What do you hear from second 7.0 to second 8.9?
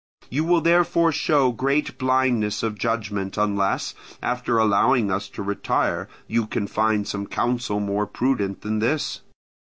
some counsel more prudent than